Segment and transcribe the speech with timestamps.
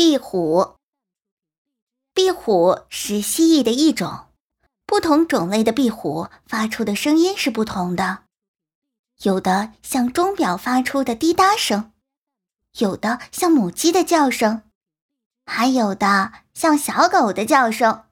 [0.00, 0.76] 壁虎，
[2.14, 4.28] 壁虎是蜥蜴的一种。
[4.86, 8.22] 不同种类的壁虎发出的声音是不同的，
[9.24, 11.92] 有的像钟表发出的滴答声，
[12.78, 14.62] 有的像母鸡的叫声，
[15.44, 18.04] 还有的像小狗的叫声。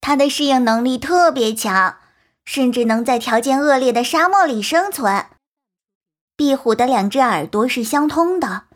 [0.00, 1.98] 它的适应能力特别强，
[2.44, 5.26] 甚至能在条件恶劣的沙漠里生存。
[6.36, 8.66] 壁虎的两只耳朵是相通的。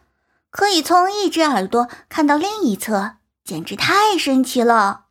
[0.50, 5.06] 可以从一只耳朵看到另一侧，简直太神奇了！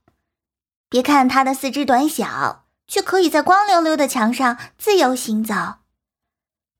[0.89, 5.55] 别看它的四肢短小，却可以在光溜溜的墙上自由行走。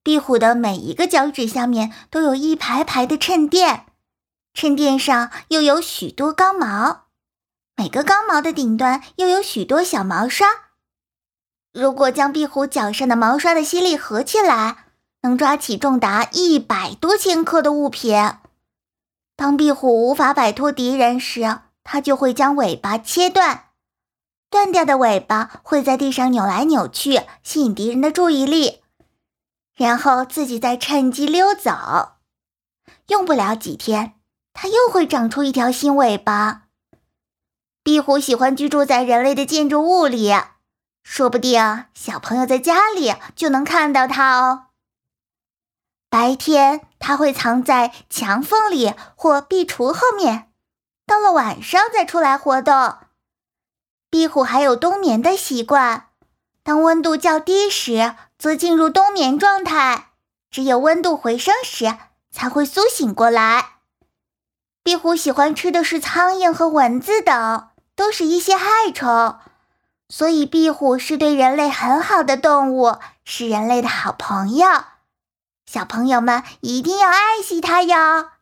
[0.03, 3.85] 壁虎的每一个脚趾下面都有一排排的衬垫，
[4.53, 7.05] 衬垫上又有许多钢毛，
[7.75, 10.47] 每个钢毛的顶端又有许多小毛刷。
[11.71, 14.85] 如果将壁虎脚上的毛刷的吸力合起来，
[15.21, 18.15] 能抓起重达一百多千克的物品。
[19.39, 23.67] 当壁虎无法摆脱敌人时，它就会将尾巴切断。
[24.49, 28.81] 断掉的尾巴会在地上扭来扭去，吸引敌人的注意力，
[29.77, 31.71] 然后自己再趁机溜走。
[33.07, 34.15] 用不了几天，
[34.51, 36.63] 它又会长出一条新尾巴。
[37.81, 40.33] 壁虎喜欢居住在人类的建筑物里，
[41.01, 44.65] 说不定小朋友在家里就能看到它哦。
[46.09, 50.49] 白天，它会藏在墙缝里或壁橱后面，
[51.05, 52.95] 到了晚上再出来活动。
[54.09, 56.07] 壁虎还有冬眠的习惯，
[56.63, 60.07] 当温度较低时，则进入冬眠状态，
[60.49, 61.95] 只有温度回升时
[62.31, 63.73] 才会苏醒过来。
[64.81, 69.37] 壁虎喜欢吃的是苍蝇和蚊子等，都是一些害虫，
[70.07, 74.67] 所以壁虎是对人类很好的动物，是人类的好朋友。
[75.71, 78.38] 小朋友们一定要爱惜它哟。